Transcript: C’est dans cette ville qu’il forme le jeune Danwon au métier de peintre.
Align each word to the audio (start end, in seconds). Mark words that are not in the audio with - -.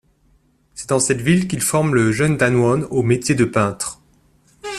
C’est 0.73 0.89
dans 0.89 0.99
cette 0.99 1.21
ville 1.21 1.47
qu’il 1.47 1.61
forme 1.61 1.93
le 1.93 2.11
jeune 2.11 2.35
Danwon 2.35 2.87
au 2.89 3.03
métier 3.03 3.35
de 3.35 3.45
peintre. 3.45 4.01